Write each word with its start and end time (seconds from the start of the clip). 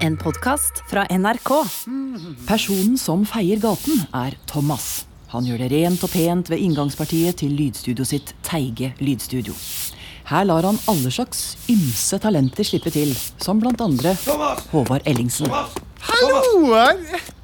En 0.00 0.16
podkast 0.16 0.80
fra 0.88 1.04
NRK. 1.10 1.50
Personen 2.48 2.96
som 2.98 3.26
feier 3.28 3.60
gaten, 3.60 4.00
er 4.16 4.32
Thomas. 4.48 5.04
Han 5.34 5.44
gjør 5.44 5.60
det 5.60 5.68
rent 5.74 6.06
og 6.06 6.12
pent 6.14 6.48
ved 6.48 6.62
inngangspartiet 6.64 7.36
til 7.42 7.52
lydstudio 7.52 8.06
sitt 8.08 8.32
Teige 8.46 8.94
lydstudio. 9.04 9.52
Her 10.30 10.46
lar 10.48 10.64
han 10.64 10.80
alle 10.88 11.12
slags 11.12 11.58
ymse 11.68 12.16
talenter 12.22 12.64
slippe 12.64 12.92
til, 12.94 13.12
som 13.44 13.60
blant 13.60 13.82
andre 13.84 14.16
Thomas! 14.24 14.64
Håvard 14.72 15.04
Ellingsen. 15.04 15.52
Hallo! 16.08 16.72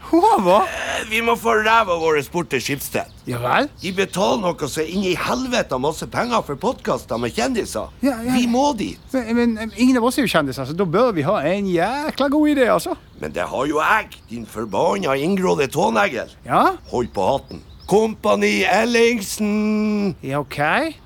Håvard? 0.08 0.85
Vi 1.06 1.20
må 1.22 1.36
få 1.38 1.52
ræva 1.62 1.94
vår 2.00 2.18
bort 2.32 2.48
til 2.50 2.62
Skipsted. 2.62 3.12
Ja 3.30 3.38
vel? 3.42 3.68
De 3.82 3.92
betaler 3.94 4.40
noe 4.42 4.68
så 4.70 4.82
inn 4.82 5.04
i 5.06 5.14
helvete 5.18 5.78
masse 5.78 6.06
penger 6.10 6.42
for 6.46 6.58
podkaster 6.58 7.20
med 7.22 7.34
kjendiser. 7.36 7.92
Ja, 8.02 8.16
ja. 8.26 8.34
Vi 8.34 8.48
må 8.50 8.72
dit. 8.78 8.98
Men, 9.14 9.54
men 9.54 9.72
ingen 9.76 10.00
av 10.00 10.08
oss 10.08 10.18
er 10.18 10.26
jo 10.26 10.32
kjendiser, 10.32 10.66
så 10.66 10.74
da 10.74 10.86
bør 10.86 11.12
vi 11.14 11.26
ha 11.26 11.38
en 11.46 11.70
jækla 11.70 12.28
god 12.32 12.50
idé, 12.56 12.66
altså. 12.72 12.96
Men 13.20 13.34
det 13.36 13.46
har 13.46 13.70
jo 13.70 13.78
jeg, 13.78 14.18
din 14.32 14.46
forbanna 14.50 15.14
inngrodde 15.14 15.68
tånegl. 15.70 16.34
Ja? 16.48 16.64
Hold 16.90 17.12
på 17.14 17.30
hatten. 17.30 17.62
Kompani 17.86 18.64
Ellingsen. 18.66 20.16
Ja, 20.26 20.40
OK. 20.42 20.58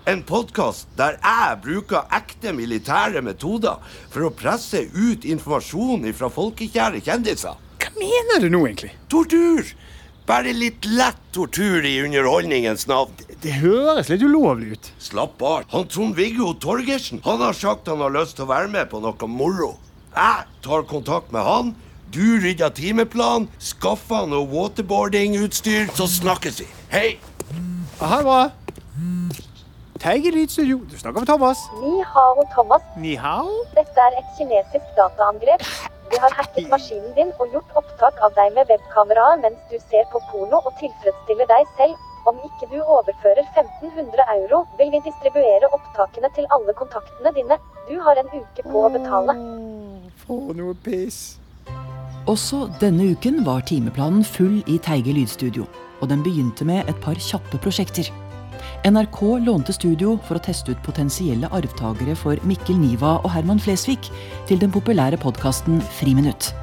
En 0.09 0.23
podkast 0.25 0.89
der 0.97 1.19
jeg 1.21 1.59
bruker 1.67 2.09
ekte 2.17 2.55
militære 2.57 3.21
metoder 3.21 3.85
for 4.09 4.31
å 4.31 4.33
presse 4.33 4.87
ut 4.97 5.29
informasjon 5.29 6.09
fra 6.17 6.33
folkekjære 6.33 7.05
kjendiser. 7.05 7.61
Hva 7.81 7.93
mener 8.01 8.41
du 8.41 8.49
nå, 8.53 8.65
egentlig? 8.65 8.95
Tortur! 9.13 9.69
Bare 10.31 10.53
litt 10.55 10.85
lett 10.87 11.19
tortur 11.35 11.83
i 11.83 11.97
underholdningens 12.05 12.85
navn. 12.87 13.17
Det 13.43 13.57
høres 13.59 14.07
litt 14.13 14.23
ulovlig 14.23 14.77
ut. 14.77 14.91
Slapp 15.03 15.43
av. 15.43 15.65
Han 15.73 15.89
Trond-Viggo 15.91 16.53
Torgersen 16.63 17.19
han 17.25 17.43
har 17.43 17.57
sagt 17.59 17.91
han 17.91 18.05
har 18.05 18.15
lyst 18.15 18.39
til 18.39 18.47
å 18.47 18.53
være 18.53 18.71
med 18.71 18.87
på 18.93 19.01
noe 19.03 19.31
moro. 19.33 19.73
Jeg 20.15 20.47
tar 20.63 20.87
kontakt 20.87 21.35
med 21.35 21.43
han. 21.43 21.75
Du 22.15 22.39
rydder 22.45 22.71
timeplan, 22.79 23.49
skaffer 23.59 24.31
noe 24.31 24.47
waterboardingutstyr, 24.55 25.91
så 25.99 26.07
snakkes 26.07 26.63
vi. 26.63 26.71
Hei! 26.95 27.09
Ha 27.99 28.23
hva? 28.23 28.41
bra. 28.47 29.41
Teige 30.01 30.31
lydstudio. 30.31 30.79
Du 30.87 30.99
snakker 30.99 31.21
med 31.21 31.29
Thomas. 31.29 31.67
Ni 31.83 32.05
hao, 32.15 32.45
Thomas. 32.55 32.87
Ni 32.97 33.19
hao. 33.19 33.65
Dette 33.75 34.07
er 34.07 34.23
et 34.23 34.37
kinesisk 34.39 34.95
dataangrep. 34.97 35.67
De 36.11 36.19
har 36.19 36.33
hacket 36.35 36.71
maskinen 36.71 37.13
din 37.15 37.33
og 37.39 37.53
gjort 37.55 37.75
opptak 37.79 38.17
av 38.27 38.35
deg 38.39 38.55
med 38.57 38.71
webkameraet 38.71 39.43
mens 39.45 39.61
du 39.71 39.77
ser 39.91 40.09
på 40.13 40.23
porno 40.31 40.59
og 40.59 40.73
tilfredsstiller 40.81 41.51
deg 41.51 41.69
selv. 41.79 42.07
Om 42.29 42.41
ikke 42.45 42.67
du 42.73 42.79
overfører 42.83 43.47
1500 43.57 44.25
euro, 44.35 44.65
vil 44.79 44.91
vi 44.93 45.01
distribuere 45.07 45.71
opptakene 45.73 46.29
til 46.37 46.49
alle 46.57 46.75
kontaktene 46.77 47.33
dine. 47.37 47.57
Du 47.89 47.95
har 48.05 48.21
en 48.21 48.29
uke 48.35 48.65
på 48.67 48.83
å 48.87 48.91
betale. 48.93 49.37
For 50.27 50.53
noe 50.59 50.75
piss. 50.85 51.39
Også 52.29 52.67
denne 52.83 53.13
uken 53.15 53.41
var 53.47 53.65
timeplanen 53.71 54.27
full 54.27 54.61
i 54.69 54.77
Teige 54.85 55.15
lydstudio, 55.17 55.65
og 56.01 56.11
den 56.13 56.27
begynte 56.27 56.67
med 56.69 56.91
et 56.91 57.01
par 57.01 57.17
kjappe 57.17 57.63
prosjekter. 57.65 58.11
NRK 58.81 59.45
lånte 59.45 59.75
studio 59.77 60.15
for 60.25 60.39
å 60.39 60.41
teste 60.41 60.73
ut 60.73 60.79
potensielle 60.81 61.49
arvtakere 61.53 62.15
for 62.17 62.41
Mikkel 62.49 62.79
Niva 62.81 63.19
og 63.19 63.29
Herman 63.35 63.61
Flesvig 63.61 64.09
til 64.49 64.61
den 64.63 64.73
populære 64.73 65.19
podkasten 65.21 65.83
Friminutt. 65.99 66.55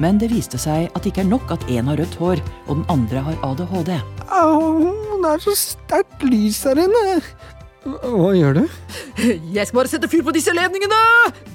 Men 0.00 0.16
det 0.16 0.30
viste 0.32 0.56
seg 0.56 0.88
at 0.88 1.04
det 1.04 1.12
ikke 1.12 1.26
er 1.26 1.28
nok 1.28 1.52
at 1.52 1.66
én 1.68 1.90
har 1.90 2.00
rødt 2.00 2.16
hår 2.16 2.40
og 2.64 2.78
den 2.78 2.86
andre 2.88 3.24
har 3.26 3.36
ADHD. 3.44 3.92
Au, 4.32 4.88
det 5.20 5.34
er 5.34 5.44
så 5.44 5.56
sterkt 5.58 6.24
lys 6.24 6.62
her 6.64 6.80
inne. 6.80 7.20
Hva 7.84 8.32
gjør 8.38 8.62
du? 8.62 8.64
Jeg 9.52 9.66
skal 9.66 9.82
bare 9.82 9.92
sette 9.92 10.08
fyr 10.08 10.24
på 10.24 10.32
disse 10.36 10.54
ledningene! 10.56 11.02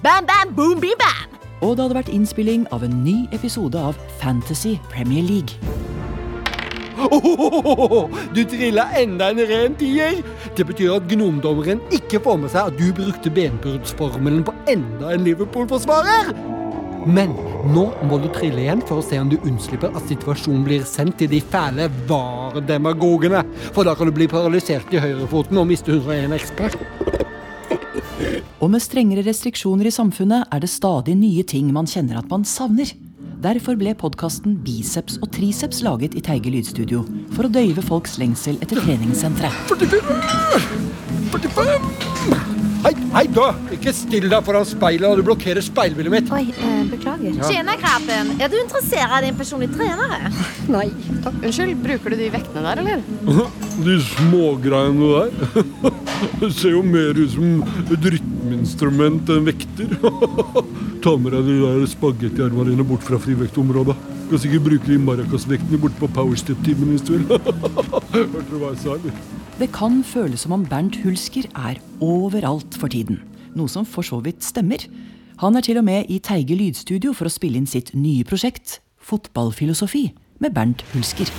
Bam, 0.05 0.29
bam, 0.29 0.53
boom, 0.53 0.77
bim, 0.83 0.93
bam! 1.01 1.33
Og 1.65 1.79
det 1.79 1.87
hadde 1.87 1.97
vært 1.97 2.13
innspilling 2.13 2.69
av 2.75 2.85
en 2.85 3.01
ny 3.01 3.23
episode 3.33 3.79
av 3.79 3.97
Fantasy 4.21 4.77
Premier 4.93 5.25
League. 5.25 5.57
Du 8.35 8.41
trilla 8.47 8.87
enda 8.99 9.29
en 9.31 9.41
ren 9.49 9.75
tier! 9.79 10.21
Det 10.55 10.65
betyr 10.67 10.95
at 10.97 11.07
gnomdommeren 11.11 11.81
ikke 11.95 12.21
får 12.23 12.41
med 12.41 12.53
seg 12.53 12.71
at 12.71 12.79
du 12.79 12.89
brukte 12.95 13.31
benbruddsformelen 13.35 14.45
på 14.47 14.55
enda 14.71 15.13
en 15.15 15.25
Liverpool-forsvarer! 15.27 16.33
Men 17.05 17.35
nå 17.69 17.83
må 18.09 18.17
du 18.17 18.25
trille 18.33 18.63
igjen 18.63 18.81
for 18.85 18.97
å 18.97 19.05
se 19.05 19.19
om 19.21 19.29
du 19.29 19.37
unnslipper 19.37 19.93
at 19.93 20.07
situasjonen 20.09 20.63
blir 20.65 20.85
sendt 20.89 21.19
til 21.21 21.29
de 21.29 21.41
fæle 21.43 21.85
VAR-demagogene. 22.09 23.43
For 23.75 23.85
da 23.85 23.93
kan 23.97 24.09
du 24.09 24.15
bli 24.15 24.29
paralysert 24.31 24.89
i 24.95 25.03
høyrefoten 25.03 25.61
og 25.61 25.69
miste 25.69 25.93
101 25.93 26.33
ekspert. 26.39 26.79
Og 28.63 28.71
med 28.73 28.81
strengere 28.81 29.25
restriksjoner 29.27 29.91
i 29.91 29.93
samfunnet 29.93 30.49
er 30.49 30.63
det 30.63 30.71
stadig 30.71 31.13
nye 31.19 31.45
ting 31.45 31.69
man 31.75 31.89
kjenner 31.89 32.23
at 32.23 32.31
man 32.31 32.47
savner. 32.49 32.89
Derfor 33.43 33.75
ble 33.79 33.91
podkasten 33.97 34.55
Biceps 34.63 35.19
og 35.21 35.31
triceps 35.35 35.81
laget 35.85 36.15
i 36.15 36.23
Teige 36.23 36.53
lydstudio. 36.53 37.03
For 37.35 37.47
å 37.47 37.51
døyve 37.51 37.83
folks 37.85 38.17
lengsel 38.21 38.57
etter 38.63 38.79
treningssentre. 38.81 39.51
45! 41.35 42.04
Hei, 42.85 42.91
hei 43.15 43.23
da! 43.33 43.47
Ikke 43.73 43.89
still 43.97 44.27
deg 44.29 44.43
foran 44.45 44.65
speilet, 44.69 45.07
og 45.09 45.17
du 45.17 45.25
blokkerer 45.25 45.63
speilbildet 45.65 46.11
mitt. 46.13 46.27
Oi, 46.35 46.43
eh, 46.53 46.83
beklager. 46.91 47.39
Tjena 47.47 47.73
Krabben, 47.81 48.35
er 48.37 48.51
du 48.51 48.59
interessert 48.59 49.25
i 49.25 49.31
en 49.31 49.39
personlig 49.39 49.71
trenere? 49.73 50.29
Nei, 50.75 50.83
takk. 51.23 51.39
Unnskyld, 51.39 51.79
bruker 51.81 52.13
du 52.13 52.19
de 52.19 52.27
vektene 52.35 52.61
der, 52.61 52.83
eller? 52.83 53.01
De 53.87 53.95
smågreiene 54.11 55.09
der. 55.15 55.71
Det 56.43 56.51
ser 56.53 56.75
jo 56.75 56.83
mer 56.85 57.17
ut 57.17 57.33
som 57.33 57.63
et 57.95 58.05
rytmeinstrument 58.13 59.33
enn 59.33 59.49
vekter. 59.49 59.95
Ta 61.03 61.15
med 61.17 61.33
deg 61.33 61.49
de 61.49 61.55
der 61.63 61.87
spagettiarmene 61.89 62.69
dine 62.69 62.85
bort 62.85 63.07
fra 63.07 63.17
frivektområdet. 63.21 63.97
Du 64.27 64.35
Kan 64.35 64.43
sikkert 64.45 64.69
bruke 64.69 64.91
de 64.91 64.99
maracasvektene 65.01 65.81
borte 65.81 65.97
på 66.03 66.11
powerstep-timen 66.19 66.93
hvis 66.93 67.07
du 67.09 67.15
vil. 67.17 67.33
Hørte 67.33 68.45
du 68.51 68.59
hva 68.61 68.75
jeg 68.75 68.83
sa, 68.85 68.99
eller? 68.99 69.34
Det 69.55 69.69
kan 69.71 70.01
føles 70.03 70.41
som 70.43 70.51
om 70.51 70.63
Bernt 70.67 70.97
Hulsker 70.99 71.45
er 71.55 71.77
overalt 72.03 72.75
for 72.75 72.91
tiden. 72.91 73.21
Noe 73.55 73.71
som 73.71 73.85
for 73.87 74.03
så 74.03 74.17
vidt 74.19 74.43
stemmer. 74.43 74.81
Han 75.39 75.55
er 75.55 75.63
til 75.63 75.79
og 75.79 75.85
med 75.87 76.11
i 76.11 76.17
Teige 76.19 76.57
lydstudio 76.59 77.13
for 77.15 77.29
å 77.29 77.31
spille 77.31 77.61
inn 77.61 77.69
sitt 77.69 77.93
nye 77.95 78.27
prosjekt, 78.27 78.81
Fotballfilosofi, 78.99 80.09
med 80.43 80.51
Bernt 80.51 80.83
Hulsker. 80.91 81.31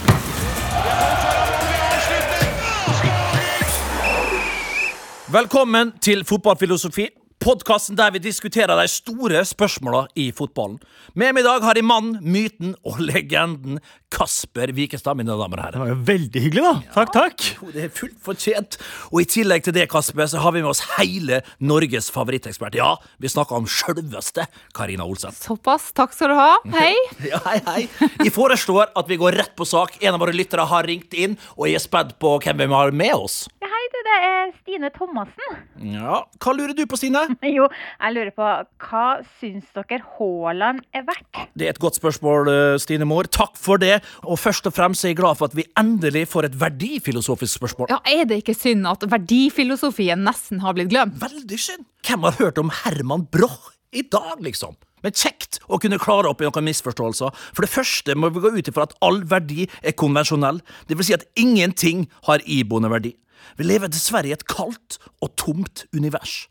Velkommen 5.36 5.92
til 6.00 6.24
Fotballfilosofi. 6.24 7.10
Podkasten 7.46 7.94
der 7.94 8.10
vi 8.10 8.18
diskuterer 8.18 8.74
de 8.74 8.88
store 8.90 9.44
spørsmåla 9.46 10.00
i 10.18 10.32
fotballen. 10.34 10.80
Med 11.14 11.30
meg 11.36 11.44
i 11.44 11.46
dag 11.46 11.62
har 11.62 11.78
jeg 11.78 11.86
mannen, 11.86 12.16
myten 12.26 12.72
og 12.82 12.98
legenden 12.98 13.76
Kasper 14.10 14.72
Wikestad, 14.74 15.14
mine 15.14 15.30
damer 15.30 15.60
og 15.60 15.62
herrer. 15.62 15.76
Det 15.76 15.82
var 15.84 15.92
jo 15.92 15.98
veldig 16.08 16.42
hyggelig, 16.42 16.64
da. 16.64 16.72
Takk, 16.96 17.12
takk. 17.14 17.44
Jo, 17.60 17.70
Det 17.70 17.84
er 17.84 17.92
fullt 17.94 18.18
fortjent. 18.26 18.78
Og 19.12 19.22
i 19.22 19.28
tillegg 19.30 19.62
til 19.62 19.76
det, 19.78 19.86
Kasper, 19.92 20.26
så 20.26 20.42
har 20.42 20.56
vi 20.56 20.64
med 20.64 20.72
oss 20.72 20.82
hele 20.96 21.38
Norges 21.62 22.10
favorittekspert. 22.10 22.80
Ja, 22.80 22.96
vi 23.22 23.30
snakker 23.30 23.60
om 23.60 23.70
sjølveste 23.70 24.48
Karina 24.74 25.06
Olsen. 25.06 25.30
Såpass. 25.38 25.92
Takk 25.94 26.18
skal 26.18 26.34
du 26.34 26.40
ha. 26.40 26.50
Hei. 26.74 26.96
Ja, 27.30 27.38
hei, 27.46 27.60
hei. 27.66 28.10
Jeg 28.26 28.34
foreslår 28.34 28.90
at 28.98 29.06
vi 29.06 29.22
går 29.22 29.38
rett 29.38 29.54
på 29.58 29.66
sak. 29.66 30.00
En 30.02 30.18
av 30.18 30.22
våre 30.22 30.34
lyttere 30.34 30.66
har 30.66 30.90
ringt 30.90 31.14
inn, 31.14 31.38
og 31.54 31.70
jeg 31.70 31.78
er 31.78 31.86
spent 31.86 32.16
på 32.22 32.40
hvem 32.42 32.66
vi 32.66 32.72
har 32.74 32.94
med 32.94 33.14
oss. 33.14 33.44
Det 33.62 33.70
er 34.22 34.52
Stine 34.60 34.90
Thomassen. 34.94 35.56
Ja, 35.92 36.22
Hva 36.42 36.52
lurer 36.56 36.74
du 36.76 36.82
på, 36.88 36.98
Stine? 37.00 37.22
Jo, 37.56 37.66
jeg 38.00 38.14
lurer 38.16 38.32
på 38.36 38.46
hva 38.86 39.04
syns 39.40 39.68
dere 39.76 40.00
Haaland 40.16 40.82
er 40.96 41.04
verdt? 41.08 41.42
Det 41.56 41.66
er 41.68 41.74
et 41.74 41.80
godt 41.82 41.98
spørsmål, 41.98 42.50
eh, 42.52 42.78
Stine 42.82 43.06
Moor. 43.08 43.28
Takk 43.32 43.56
for 43.60 43.80
det. 43.82 43.98
Og 44.24 44.38
først 44.40 44.66
og 44.70 44.74
fremst 44.76 45.04
er 45.04 45.12
jeg 45.14 45.20
glad 45.20 45.38
for 45.40 45.50
at 45.50 45.56
vi 45.58 45.66
endelig 45.78 46.26
får 46.32 46.50
et 46.50 46.58
verdifilosofisk 46.60 47.58
spørsmål. 47.60 47.90
Ja, 47.92 48.00
Er 48.06 48.24
det 48.28 48.42
ikke 48.44 48.54
synd 48.56 48.86
at 48.88 49.04
verdifilosofien 49.10 50.22
nesten 50.26 50.60
har 50.64 50.76
blitt 50.76 50.90
glemt? 50.92 51.18
Veldig 51.22 51.58
synd. 51.60 51.86
Hvem 52.06 52.22
har 52.28 52.36
hørt 52.40 52.58
om 52.62 52.70
Herman 52.84 53.26
Broch 53.32 53.72
i 53.92 54.02
dag, 54.02 54.38
liksom? 54.44 54.76
Men 55.06 55.14
kjekt 55.14 55.60
å 55.70 55.78
kunne 55.78 56.00
klare 56.02 56.26
opp 56.32 56.42
i 56.42 56.48
noen 56.48 56.66
misforståelser. 56.66 57.30
For 57.54 57.62
det 57.62 57.70
første 57.70 58.16
må 58.18 58.32
vi 58.34 58.42
gå 58.42 58.50
ut 58.58 58.70
ifra 58.72 58.88
at 58.88 58.96
all 59.06 59.22
verdi 59.30 59.68
er 59.86 59.94
konvensjonell. 59.94 60.58
Det 60.90 60.98
vil 60.98 61.06
si 61.06 61.14
at 61.14 61.26
ingenting 61.38 62.08
har 62.26 62.42
iboende 62.42 62.90
verdi. 62.90 63.14
Vi 63.54 63.68
lever 63.68 63.92
dessverre 63.92 64.32
i 64.32 64.34
et 64.34 64.46
kaldt 64.50 64.98
og 65.22 65.36
tomt 65.38 65.84
univers. 65.94 66.48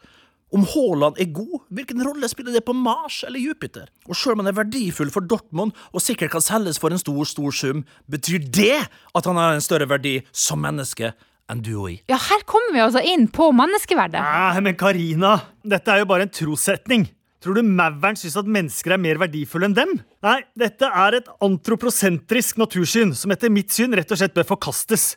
Om 0.56 0.64
Haaland 0.72 1.18
er 1.20 1.34
god, 1.36 1.66
hvilken 1.74 2.00
rolle 2.06 2.30
spiller 2.32 2.56
det 2.56 2.64
på 2.64 2.76
Mars 2.78 3.24
eller 3.28 3.42
Jupiter? 3.44 3.90
Og 4.08 4.16
selv 4.16 4.38
om 4.38 4.46
han 4.46 4.54
er 4.54 4.56
verdifull 4.62 5.12
for 5.12 5.26
Dortmund 5.28 5.76
og 5.92 6.04
sikkert 6.06 6.32
kan 6.38 6.46
selges 6.46 6.80
for 6.80 6.96
en 6.96 7.02
stor, 7.02 7.26
stor 7.28 7.52
sum, 7.52 7.84
betyr 8.08 8.46
det 8.56 8.86
at 8.86 9.28
han 9.28 9.42
har 9.42 9.58
en 9.58 9.66
større 9.66 9.90
verdi 9.92 10.22
som 10.32 10.64
menneske 10.64 11.12
enn 11.52 11.66
du 11.66 11.74
og 11.74 11.90
jeg? 11.92 12.00
Ja, 12.08 12.22
her 12.30 12.48
kommer 12.48 12.72
vi 12.72 12.86
altså 12.86 13.04
inn 13.04 13.28
på 13.34 13.50
menneskeverdet. 13.58 14.22
Nei, 14.22 14.64
men 14.64 14.80
Karina, 14.80 15.36
dette 15.66 15.92
er 15.92 16.06
jo 16.06 16.10
bare 16.14 16.30
en 16.30 16.34
trossetning. 16.34 17.10
Tror 17.46 17.60
du 17.60 17.62
Mauren 17.62 18.16
syns 18.18 18.40
at 18.42 18.48
mennesker 18.50 18.96
er 18.96 18.98
mer 18.98 19.20
verdifulle 19.22 19.68
enn 19.70 19.76
dem? 19.78 19.92
Nei, 20.26 20.40
dette 20.58 20.88
er 20.90 21.20
et 21.20 21.28
antroposentrisk 21.46 22.58
natursyn 22.58 23.12
som 23.14 23.30
etter 23.36 23.54
mitt 23.54 23.70
syn 23.70 23.94
rett 23.94 24.10
og 24.10 24.18
slett 24.18 24.34
bør 24.34 24.48
forkastes. 24.50 25.12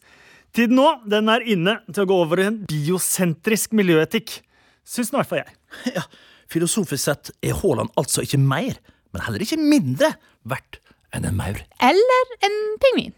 Tiden 0.53 0.77
nå 0.77 0.85
den 1.09 1.33
er 1.33 1.41
inne 1.49 1.79
til 1.89 2.05
å 2.05 2.11
gå 2.11 2.19
over 2.27 2.43
i 2.43 2.51
en 2.51 2.59
biosentrisk 2.69 3.73
miljøetikk. 3.81 4.43
Syns 4.85 5.09
nå 5.09 5.17
i 5.17 5.21
hvert 5.23 5.33
fall 5.33 5.41
jeg. 5.41 5.57
Ja, 5.97 6.05
Filosofisk 6.53 7.07
sett 7.07 7.33
er 7.41 7.57
Haaland 7.63 7.97
altså 7.97 8.21
ikke 8.25 8.43
mer, 8.45 8.77
men 9.17 9.25
heller 9.25 9.49
ikke 9.49 9.61
mindre 9.61 10.13
verdt 10.49 10.83
enn 11.17 11.25
en 11.33 11.41
maur. 11.41 11.65
Eller 11.81 12.37
en 12.45 12.61
pingvin. 12.85 13.17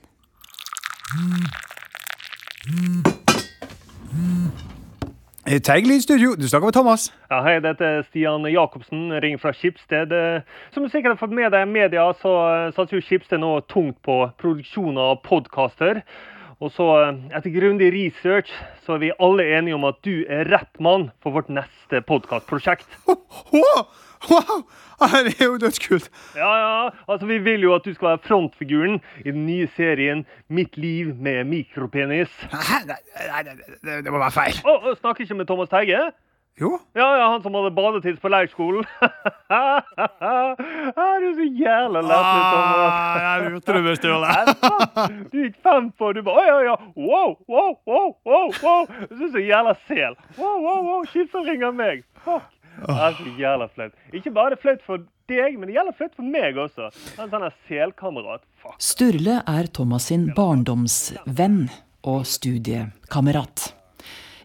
Teiglyd 5.47 6.01
studio, 6.05 6.35
du 6.37 6.49
snakker 6.49 6.67
med 6.69 6.75
Thomas. 6.77 7.07
Ja, 7.31 7.39
hei, 7.43 7.55
dette 7.65 7.85
er 7.85 8.03
Stian 8.11 8.45
Jacobsen, 8.45 9.09
ringer 9.23 9.41
fra 9.41 9.53
Skipsted. 9.57 10.13
Eh, 10.13 10.43
Som 10.75 10.85
du 10.85 10.91
sikkert 10.93 11.15
har 11.17 11.21
fått 11.23 11.33
med 11.33 11.51
deg 11.55 11.65
i 11.65 11.71
media, 11.71 12.05
så 12.21 12.35
eh, 12.45 12.73
satser 12.77 12.99
jo 12.99 13.07
Skipsted 13.07 13.41
nå 13.41 13.55
tungt 13.73 13.97
på 14.05 14.19
produksjon 14.39 15.01
av 15.01 15.23
podkaster. 15.25 16.03
Og 16.61 16.69
så, 16.75 16.87
eh, 17.07 17.21
etter 17.39 17.55
grundig 17.55 17.89
research, 17.95 18.51
så 18.85 18.95
er 18.95 18.99
vi 19.01 19.12
alle 19.19 19.47
enige 19.57 19.75
om 19.79 19.87
at 19.89 19.97
du 20.05 20.27
er 20.29 20.45
rett 20.53 20.81
mann 20.81 21.09
for 21.25 21.33
vårt 21.33 21.49
neste 21.49 22.03
podkastprosjekt. 22.05 22.87
Wow! 23.53 23.87
Ah, 25.01 25.15
Det 25.25 25.41
er 25.41 25.47
jo 25.47 25.57
dødskult. 25.57 26.11
Ja, 26.37 26.51
ja, 26.61 26.91
altså 27.09 27.25
vi 27.27 27.39
vil 27.41 27.62
jo 27.65 27.73
at 27.73 27.87
du 27.89 27.95
skal 27.95 28.11
være 28.11 28.21
frontfiguren 28.27 28.99
i 29.25 29.31
den 29.31 29.47
nye 29.47 29.65
serien 29.79 30.27
Mitt 30.53 30.77
liv 30.77 31.15
med 31.17 31.49
mikropenis. 31.49 32.29
Nei, 32.53 32.83
nei, 32.91 32.99
nei, 33.31 33.41
det, 33.49 33.97
det 34.05 34.12
må 34.12 34.21
være 34.21 34.37
feil. 34.37 34.61
Å, 34.69 34.93
snakker 35.01 35.25
ikke 35.25 35.39
med 35.41 35.49
Thomas 35.49 35.73
Teige? 35.73 36.03
Jo. 36.61 36.79
Ja, 36.93 37.19
ja, 37.19 37.29
han 37.32 37.43
som 37.43 37.55
hadde 37.56 37.70
badetids 37.73 38.20
på 38.20 38.29
leirskolen. 38.29 38.85
ah, 39.49 39.81
du 41.20 41.29
er 41.31 41.35
så 41.38 41.47
jævla 41.47 42.02
lættis, 42.05 42.47
Thomas. 42.50 42.81
Ah, 42.85 43.20
jeg 43.23 43.52
lurte 43.55 43.76
du 43.76 43.87
visste 43.87 44.02
Sturle. 44.02 45.25
Du 45.32 45.38
gikk 45.41 45.56
fem 45.64 45.88
på, 45.97 46.12
du 46.12 46.20
bare 46.26 46.43
Oi, 46.43 46.50
oi, 46.58 46.75
oi. 46.75 46.91
Wow, 46.97 47.37
wow, 47.49 47.73
wow, 47.88 48.12
wow. 48.29 48.52
wow. 48.61 48.85
Du 49.08 49.25
er 49.29 49.32
så 49.32 49.44
jævla 49.47 49.75
sel. 49.88 50.19
Wow, 50.37 50.61
wow, 50.67 50.82
wow. 50.91 51.06
Skipsted 51.08 51.49
ringer 51.49 51.73
meg. 51.73 52.05
Fuck. 52.26 52.50
Det 52.81 52.99
er 53.08 53.17
så 53.17 53.32
jævla 53.41 53.70
flaut. 53.73 53.97
Ikke 54.12 54.35
bare 54.37 54.52
er 54.52 54.56
det 54.58 54.62
flaut 54.62 54.85
for 54.87 55.08
deg, 55.31 55.56
men 55.56 55.69
det 55.70 55.79
gjelder 55.79 55.97
flaut 55.97 56.17
for 56.17 56.29
meg 56.37 56.61
også. 56.61 56.93
En 57.17 57.32
sånn 57.32 57.50
selkamerat. 57.69 58.44
Fuck. 58.61 58.76
Sturle 58.85 59.41
er 59.49 59.73
Thomas 59.73 60.11
sin 60.12 60.31
barndomsvenn 60.37 61.69
og 62.08 62.25
studiekamerat. 62.29 63.70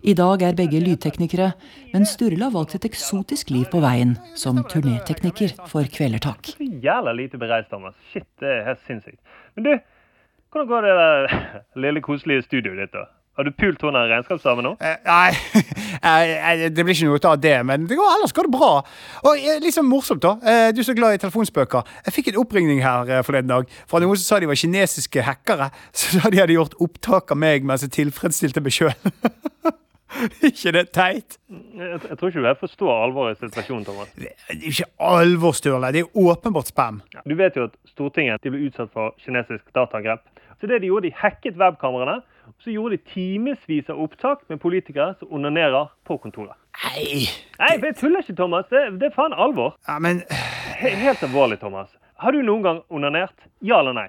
I 0.06 0.14
dag 0.14 0.44
er 0.46 0.54
begge 0.54 0.78
lydteknikere, 0.84 1.48
men 1.94 2.06
Sturle 2.06 2.46
har 2.46 2.54
valgt 2.54 2.76
et 2.78 2.86
eksotisk 2.86 3.50
liv 3.50 3.66
på 3.72 3.80
veien 3.82 4.12
som 4.38 4.60
turnétekniker 4.70 5.56
for 5.72 5.88
Kvelertak. 5.90 6.52
Jævla 6.62 7.14
lite 7.18 7.40
bereist, 7.42 7.72
Thomas. 7.74 7.96
Shit, 8.12 8.28
det 8.40 8.52
er 8.60 8.64
helt 8.68 8.84
sinnssykt. 8.86 9.18
Men 9.58 9.66
du, 9.66 9.72
hvordan 10.54 10.70
går 10.70 10.86
det 10.86 10.96
der 11.00 11.38
lille 11.88 12.04
koselige 12.06 12.46
studioet 12.46 12.84
ditt, 12.84 12.94
da? 12.94 13.08
Har 13.36 13.44
du 13.44 13.52
pult 13.52 13.82
hun 13.84 13.98
der 13.98 14.06
regnskapsdamen 14.14 14.64
nå? 14.64 14.74
Eh, 14.80 15.02
Nei, 15.10 15.34
eh, 16.08 16.62
det 16.72 16.86
blir 16.86 16.94
ikke 16.94 17.10
noe 17.10 17.20
av 17.34 17.42
det, 17.44 17.56
men 17.68 17.88
det 17.90 17.98
går, 18.00 18.12
ellers 18.20 18.36
går 18.38 18.48
det 18.48 18.54
bra. 18.54 18.70
Og 19.26 19.42
eh, 19.42 19.58
litt 19.66 19.76
sånn 19.76 19.90
morsomt, 19.90 20.22
da. 20.24 20.36
Eh, 20.46 20.68
Du 20.72 20.84
er 20.84 20.88
så 20.88 20.96
glad 20.96 21.18
i 21.18 21.24
telefonspøker. 21.26 21.90
Jeg 22.06 22.16
fikk 22.20 22.30
en 22.32 22.38
oppringning 22.46 22.84
her 22.86 23.26
forleden 23.28 23.50
dag 23.52 23.74
fra 23.90 24.00
noen 24.06 24.22
som 24.22 24.30
sa 24.30 24.40
de 24.40 24.48
var 24.54 24.62
kinesiske 24.62 25.26
hackere. 25.26 25.72
Så 25.98 26.22
da 26.22 26.30
de 26.32 26.44
hadde 26.44 26.56
gjort 26.56 26.78
opptak 26.86 27.34
av 27.36 27.42
meg 27.42 27.66
mens 27.68 27.84
jeg 27.84 27.96
tilfredsstilte 27.98 28.64
meg 28.64 28.78
sjøl. 28.78 28.96
ikke 30.50 30.72
det 30.76 30.84
teit? 30.96 31.38
Jeg, 31.50 32.00
jeg 32.10 32.18
tror 32.20 32.30
ikke 32.32 32.44
du 32.46 32.60
forstår 32.60 32.92
alvoret 33.06 33.36
i 33.38 33.46
situasjonen, 33.48 33.86
Thomas. 33.88 34.12
Det 34.16 34.32
er 34.50 34.62
ikke 34.72 34.88
alvor, 35.00 35.52
Sturle. 35.58 35.92
Det 35.96 36.04
er 36.06 36.18
åpenbart 36.22 36.72
spam. 36.72 37.02
Du 37.26 37.36
vet 37.40 37.56
jo 37.60 37.68
at 37.70 37.76
Stortinget 37.92 38.42
ble 38.46 38.62
utsatt 38.68 38.92
for 38.96 39.16
kinesisk 39.24 39.66
dataangrep. 39.76 40.24
Så 40.62 40.68
det 40.72 40.82
de 40.82 40.88
gjorde, 40.92 41.10
de 41.10 41.16
hacket 41.20 41.58
webkameraene. 41.60 42.22
Så 42.64 42.72
gjorde 42.72 42.96
de 42.98 43.02
timevis 43.12 43.90
av 43.90 44.00
opptak 44.00 44.44
med 44.50 44.60
politikere 44.62 45.16
som 45.20 45.32
onanerer 45.34 45.90
på 46.08 46.18
kontoret. 46.22 46.56
Nei 46.86 47.26
Nei, 47.60 47.72
for 47.80 47.88
jeg 47.90 47.96
tuller 48.00 48.22
ikke, 48.24 48.36
Thomas. 48.38 48.68
Det, 48.72 48.84
det 49.02 49.10
er 49.10 49.16
faen 49.16 49.34
alvor. 49.34 49.74
Ja, 49.88 49.98
men 50.04 50.22
He- 50.80 50.94
Helt 51.02 51.24
alvorlig, 51.26 51.58
Thomas. 51.60 51.90
Har 52.22 52.32
du 52.36 52.42
noen 52.46 52.64
gang 52.64 52.80
onanert? 52.94 53.36
Ja 53.66 53.80
eller 53.82 53.96
nei? 53.98 54.08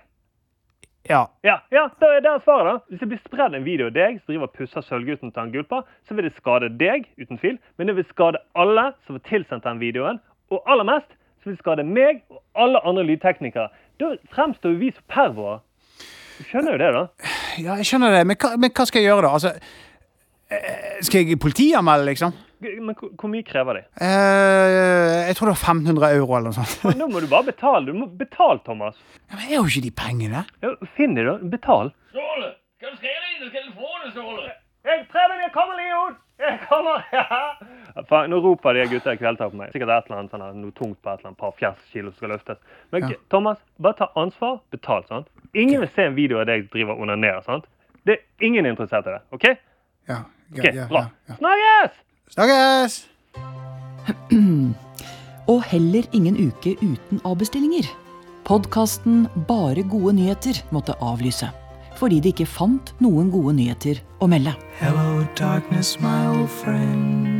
Ja. 1.08 1.26
Ja, 1.46 1.56
ja, 1.70 1.86
da 2.00 2.08
er 2.16 2.22
det 2.24 2.32
svaret, 2.44 2.66
da. 2.66 2.90
Hvis 2.90 3.02
det 3.02 3.08
blir 3.12 3.20
spredd 3.24 3.54
en 3.54 3.66
video 3.66 3.90
av 3.90 3.94
deg 3.96 4.18
som 4.20 4.32
driver 4.32 4.48
og 4.48 4.56
pusser 4.58 4.84
Sølvgutten 4.86 5.32
til 5.32 5.42
han 5.42 5.52
gulper, 5.54 5.84
så 6.08 6.16
vil 6.16 6.26
det 6.28 6.34
skade 6.36 6.70
deg, 6.80 7.06
uten 7.20 7.38
tvil, 7.42 7.60
men 7.78 7.90
det 7.90 7.96
vil 7.98 8.08
skade 8.10 8.42
alle 8.58 8.88
som 9.06 9.18
får 9.18 9.24
tilsendt 9.30 9.68
den 9.68 9.82
videoen. 9.82 10.20
Og 10.54 10.62
aller 10.70 10.86
mest 10.88 11.08
så 11.42 11.50
vil 11.50 11.56
det 11.56 11.62
skade 11.62 11.86
meg 11.86 12.22
og 12.32 12.42
alle 12.66 12.82
andre 12.86 13.06
lydteknikere. 13.10 13.68
Da 14.02 14.12
fremstår 14.34 14.78
vi 14.80 14.92
som 14.94 15.06
pervoer. 15.12 15.62
Du 16.36 16.44
skjønner 16.44 16.76
jo 16.76 16.80
det, 16.82 16.90
da? 16.92 17.04
Ja, 17.56 17.78
jeg 17.80 17.88
skjønner 17.88 18.12
det, 18.12 18.24
men 18.28 18.38
hva, 18.40 18.56
men 18.60 18.72
hva 18.74 18.84
skal 18.88 19.00
jeg 19.00 19.08
gjøre, 19.08 19.24
da? 19.24 19.36
Altså, 19.38 19.54
eh, 20.52 20.98
skal 21.06 21.24
jeg 21.24 21.40
politianmelde, 21.40 22.10
liksom? 22.10 22.34
Men 22.60 22.94
hvor 22.96 23.28
mye 23.28 23.44
krever 23.44 23.74
de? 23.74 23.82
Eh, 24.00 25.26
jeg 25.28 25.36
tror 25.36 25.50
det 25.50 25.54
var 25.56 25.62
1500 25.74 26.10
euro 26.16 26.36
eller 26.38 26.50
noe 26.50 26.56
sånt. 26.56 26.76
Men 26.88 26.98
Nå 27.02 27.08
må 27.12 27.20
du 27.20 27.26
bare 27.30 27.44
betale. 27.50 27.84
Du 27.86 27.92
må 27.92 28.06
betale, 28.08 28.60
Thomas. 28.64 28.96
Ja, 29.28 29.36
men 29.36 29.44
jeg 29.50 29.58
har 29.58 29.64
jo 29.66 29.72
ikke 29.72 29.84
de 29.86 29.90
pengene. 30.02 30.44
Ja, 30.64 30.70
Finn 30.96 31.14
de, 31.18 31.24
da. 31.28 31.34
Betal. 31.56 31.92
Ståle, 32.14 32.52
Skal 32.78 32.94
du 32.94 32.96
skrive 33.02 33.32
inn 33.34 33.44
i 33.48 33.50
telefonen, 33.52 34.12
Ståle? 34.14 34.54
Jeg 34.86 35.02
prøver, 35.10 35.40
jeg 35.42 35.52
kommer, 35.52 35.74
Leon! 35.82 36.16
Jeg 36.38 36.58
kommer! 36.68 37.04
Ja. 37.96 38.02
Faen, 38.10 38.28
nå 38.30 38.38
roper 38.44 38.76
de 38.76 38.82
gutta 38.90 39.14
i 39.16 39.18
kveldtak 39.20 39.50
på 39.54 39.56
meg. 39.56 39.70
Sikkert 39.72 39.88
et 39.94 40.08
eller 40.10 40.18
annet 40.20 40.32
sånn 40.34 40.58
noe 40.60 40.74
tungt 40.76 40.98
på 41.00 41.08
et 41.08 41.16
eller 41.22 41.30
annet 41.30 41.38
par 41.40 41.54
fjers 41.56 41.78
kilo 41.92 42.10
som 42.12 42.18
skal 42.20 42.32
løftes. 42.34 42.58
Men 42.92 43.06
Ja. 43.08 43.16
Thomas, 43.32 43.58
bare 43.80 43.96
ta 43.98 44.08
ansvar, 44.20 44.58
betal. 44.70 45.04
sant? 45.08 45.30
Ingen 45.56 45.80
vil 45.80 45.88
se 45.96 46.04
en 46.04 46.14
video 46.14 46.38
av 46.42 46.46
deg 46.50 46.68
driver 46.72 46.92
og 46.96 47.06
onanerer. 47.06 47.40
sant? 47.46 47.64
Det 48.06 48.18
er 48.18 48.46
ingen 48.46 48.68
interessert 48.68 49.08
i 49.08 49.16
det. 49.16 49.22
OK? 49.32 49.46
Ja, 50.12 50.18
Ok, 50.52 50.62
ja, 50.76 50.84
Bra. 50.86 51.00
ja, 51.00 51.08
ja. 51.32 51.34
Snakkes! 51.40 51.96
Snakkes! 52.34 53.04
Og 55.52 55.60
heller 55.70 56.06
ingen 56.16 56.34
uke 56.48 56.72
uten 56.80 57.20
avbestillinger. 57.22 57.86
Podkasten 58.46 59.28
Bare 59.46 59.84
gode 59.86 60.16
nyheter 60.18 60.58
måtte 60.74 60.96
avlyse. 60.98 61.46
Fordi 61.96 62.18
de 62.20 62.32
ikke 62.34 62.48
fant 62.50 62.90
noen 62.98 63.30
gode 63.30 63.54
nyheter 63.60 64.02
å 64.18 64.26
melde. 64.30 64.56
Hello, 64.80 65.22
darkness, 65.38 65.94
my 66.02 66.26
old 66.32 66.50
friend. 66.50 67.30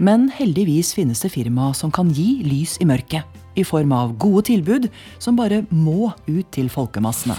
Men 0.00 0.30
heldigvis 0.32 0.94
finnes 0.96 1.20
det 1.20 1.34
firma 1.36 1.74
som 1.76 1.92
kan 1.92 2.08
gi 2.08 2.40
lys 2.48 2.78
i 2.80 2.88
mørket. 2.88 3.28
I 3.54 3.62
form 3.68 3.92
av 3.94 4.16
gode 4.18 4.48
tilbud 4.48 4.88
som 5.22 5.36
bare 5.36 5.62
må 5.70 6.08
ut 6.24 6.48
til 6.56 6.72
folkemassene. 6.72 7.36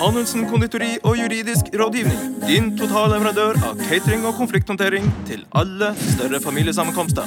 Anundsen 0.00 0.46
konditori 0.48 0.94
og 1.04 1.18
juridisk 1.18 1.66
rådgivning. 1.76 2.20
Din 2.46 2.70
totalleverandør 2.78 3.58
av 3.68 3.80
catering 3.84 4.22
og 4.24 4.38
konflikthåndtering 4.38 5.04
til 5.28 5.42
alle 5.52 5.90
større 6.00 6.40
familiesammenkomster. 6.40 7.26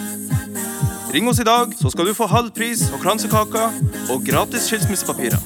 Ring 1.13 1.29
oss 1.29 1.41
i 1.43 1.45
dag, 1.45 1.75
så 1.77 1.91
skal 1.93 2.09
du 2.09 2.15
få 2.17 2.25
halv 2.31 2.49
pris 2.55 2.81
på 2.89 2.97
kransekaker 3.03 3.77
og 4.09 4.25
gratis 4.25 4.65
skilsmissepapirer. 4.71 5.37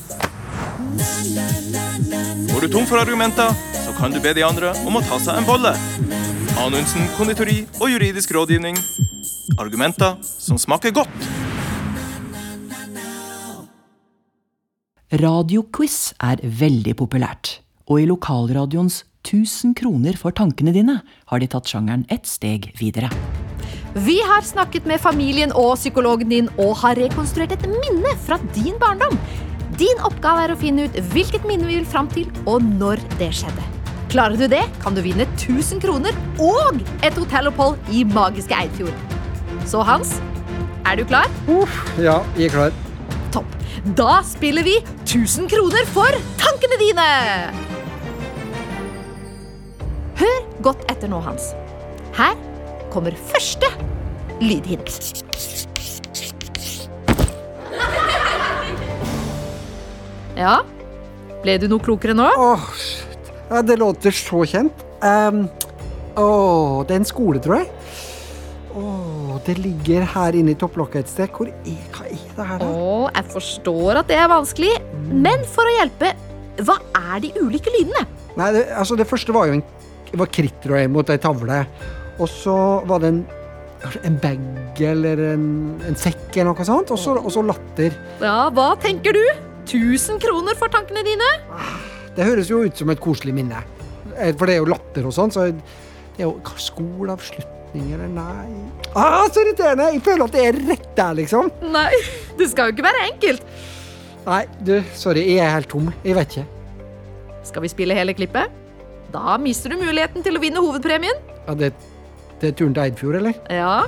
Går 2.54 2.64
du 2.64 2.72
tom 2.72 2.88
for 2.88 3.02
argumenter, 3.02 3.52
så 3.76 3.96
kan 4.00 4.16
du 4.16 4.22
be 4.24 4.32
de 4.32 4.48
andre 4.48 4.72
om 4.88 4.96
å 4.96 5.04
ta 5.04 5.20
seg 5.20 5.42
en 5.42 5.50
bolle. 5.50 5.76
Anundsen 6.64 7.12
konditori 7.20 7.66
og 7.82 7.92
juridisk 7.92 8.32
rådgivning. 8.40 8.80
Argumenter 9.60 10.16
som 10.24 10.56
smaker 10.56 10.96
godt. 10.96 11.37
Radioquiz 15.08 16.12
er 16.20 16.42
veldig 16.44 16.92
populært. 17.00 17.62
Og 17.88 18.02
i 18.02 18.08
lokalradioens 18.10 19.06
1000 19.24 19.72
kroner 19.80 20.18
for 20.20 20.36
tankene 20.36 20.74
dine 20.76 20.98
har 21.32 21.40
de 21.40 21.48
tatt 21.48 21.70
sjangeren 21.72 22.04
et 22.12 22.28
steg 22.28 22.74
videre. 22.76 23.08
Vi 23.96 24.18
har 24.20 24.44
snakket 24.44 24.84
med 24.84 25.00
familien 25.00 25.54
og 25.56 25.78
psykologen 25.80 26.28
din 26.28 26.50
og 26.60 26.76
har 26.82 27.00
rekonstruert 27.00 27.56
et 27.56 27.64
minne 27.72 28.12
fra 28.26 28.36
din 28.52 28.76
barndom. 28.82 29.16
Din 29.80 30.04
oppgave 30.04 30.44
er 30.44 30.52
å 30.52 30.60
finne 30.60 30.90
ut 30.90 31.00
hvilket 31.14 31.48
minne 31.48 31.70
vi 31.70 31.78
vil 31.80 31.88
fram 31.88 32.10
til, 32.12 32.28
og 32.44 32.66
når 32.68 33.00
det 33.16 33.30
skjedde. 33.40 33.64
Klarer 34.12 34.36
du 34.36 34.48
det, 34.52 34.66
kan 34.84 34.96
du 34.96 35.00
vinne 35.06 35.24
1000 35.38 35.80
kroner 35.84 36.20
og 36.36 36.82
et 37.00 37.16
hotellopphold 37.16 37.80
i 37.96 38.04
magiske 38.12 38.60
Eidfjord. 38.60 39.16
Så 39.64 39.88
Hans, 39.88 40.18
er 40.84 41.00
du 41.00 41.08
klar? 41.08 41.32
Ja, 41.96 42.20
jeg 42.36 42.52
er 42.52 42.58
klar. 42.58 42.87
Da 43.86 44.24
spiller 44.26 44.64
vi 44.64 44.78
1000 45.06 45.50
kroner 45.52 45.86
for 45.94 46.18
tankene 46.42 46.78
dine! 46.82 47.08
Hør 50.18 50.40
godt 50.66 50.82
etter 50.92 51.12
nå, 51.12 51.20
Hans. 51.22 51.52
Her 52.18 52.34
kommer 52.94 53.14
første 53.30 53.70
lydhint. 54.42 54.90
Ja, 60.38 60.60
ble 61.42 61.56
du 61.58 61.64
noe 61.66 61.82
klokere 61.82 62.14
nå? 62.14 62.28
Åh, 62.30 62.66
ja, 63.50 63.62
det 63.66 63.80
låter 63.82 64.14
så 64.14 64.44
kjent. 64.46 64.84
Um, 65.02 65.48
åh, 66.14 66.84
det 66.86 66.94
er 66.94 67.00
en 67.02 67.08
skole, 67.10 67.42
tror 67.42 67.64
jeg. 67.64 67.72
Åh, 68.78 69.32
det 69.48 69.56
ligger 69.58 70.06
her 70.14 70.38
inne 70.38 70.54
i 70.54 70.60
topplokket 70.62 71.08
et 71.08 71.10
sted. 71.10 71.34
Hvor 71.34 71.50
er, 71.50 71.88
er 72.12 72.36
det 72.38 72.48
her, 72.52 72.62
da? 72.62 72.68
Å, 72.68 73.00
jeg 73.16 73.32
forstår 73.34 74.02
at 74.02 74.12
det 74.12 74.18
er 74.20 74.32
vanskelig, 74.32 74.74
men 75.12 75.46
for 75.50 75.68
å 75.68 75.76
hjelpe, 75.78 76.14
hva 76.66 76.78
er 77.14 77.24
de 77.26 77.34
ulike 77.42 77.74
lydene? 77.74 78.06
Nei, 78.38 78.52
det, 78.56 78.68
altså 78.78 78.98
det 78.98 79.08
første 79.10 79.34
var 79.36 79.50
jo 79.50 79.58
en 79.58 79.66
var 80.18 80.30
kritt, 80.32 80.56
tror 80.64 80.78
mot 80.92 81.10
ei 81.12 81.20
tavle. 81.22 81.64
Og 82.18 82.30
så 82.32 82.56
var 82.88 83.04
det 83.04 83.12
en 83.14 83.26
en 84.04 84.16
bag 84.22 84.80
eller 84.82 85.20
en, 85.34 85.44
en 85.86 85.98
sekk 85.98 86.38
eller 86.38 86.50
noe 86.52 86.66
sånt, 86.66 86.92
og 86.94 87.00
så, 87.02 87.44
latter. 87.46 87.94
Ja, 88.22 88.48
hva 88.54 88.72
tenker 88.82 89.14
du? 89.16 89.24
1000 89.68 90.22
kroner 90.24 90.58
for 90.58 90.72
tankene 90.74 91.04
dine? 91.06 91.28
Det 92.18 92.26
høres 92.26 92.50
jo 92.50 92.64
ut 92.66 92.80
som 92.80 92.90
et 92.94 93.02
koselig 93.04 93.36
minne. 93.38 93.62
Eh, 94.16 94.34
For 94.34 94.48
det 94.50 94.58
er 94.58 94.64
jo 94.64 94.72
latter 94.72 95.06
og 95.10 95.14
sånn, 95.14 95.34
så 95.34 95.50
det 95.52 96.24
er 96.24 96.26
jo 96.26 96.38
skoleavslutning 96.58 97.57
eller 97.76 98.08
nei 98.08 98.48
ah, 98.96 99.26
Så 99.32 99.44
irriterende! 99.44 99.90
Jeg 99.94 100.02
føler 100.06 100.24
at 100.26 100.36
det 100.38 100.46
er 100.48 100.60
rett 100.70 100.88
der, 100.98 101.18
liksom. 101.20 101.52
Nei, 101.74 101.90
det 102.40 102.48
skal 102.52 102.70
jo 102.70 102.78
ikke 102.78 102.86
være 102.88 103.04
enkelt. 103.12 103.44
Nei, 104.28 104.42
du, 104.66 104.74
sorry, 104.98 105.24
jeg 105.28 105.44
er 105.44 105.54
helt 105.54 105.70
tom. 105.72 105.92
Jeg 106.04 106.18
vet 106.18 106.38
ikke. 106.38 106.48
Skal 107.48 107.64
vi 107.64 107.72
spille 107.72 107.96
hele 107.96 108.16
klippet? 108.18 108.52
Da 109.14 109.38
mister 109.40 109.72
du 109.72 109.78
muligheten 109.80 110.26
til 110.26 110.36
å 110.36 110.42
vinne 110.44 110.64
hovedpremien. 110.64 111.22
Ja, 111.46 111.56
det, 111.56 111.72
det 112.42 112.52
er 112.52 112.58
turen 112.60 112.74
til 112.76 112.84
Eidfjord, 112.88 113.20
eller? 113.22 113.38
Ja, 113.54 113.86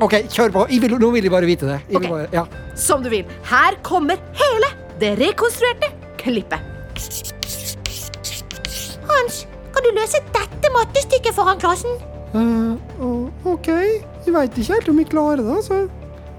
OK, 0.00 0.14
kjør 0.32 0.52
på. 0.54 0.66
Jeg 0.72 0.80
vil, 0.80 0.94
nå 1.00 1.10
vil 1.12 1.26
jeg 1.26 1.32
bare 1.32 1.48
vite 1.48 1.66
det. 1.68 1.78
Jeg 1.90 2.00
vil 2.00 2.08
Ok. 2.08 2.12
bare, 2.14 2.28
ja. 2.32 2.44
som 2.74 3.02
du 3.04 3.10
vil. 3.12 3.24
Her 3.44 3.76
kommer 3.84 4.16
hele 4.32 4.70
det 5.00 5.10
rekonstruerte 5.20 5.90
klippet. 6.20 6.60
Hans, 9.10 9.42
kan 9.74 9.84
du 9.84 9.90
løse 9.92 10.22
dette 10.32 10.72
mattestykket 10.72 11.36
foran 11.36 11.60
klassen? 11.60 12.09
Å- 12.34 13.30
OK. 13.54 13.66
Jeg 14.26 14.34
veit 14.34 14.58
ikke 14.58 14.74
helt 14.76 14.88
om 14.92 14.98
jeg 15.02 15.08
klarer 15.10 15.42
det, 15.42 15.54
altså. 15.56 15.80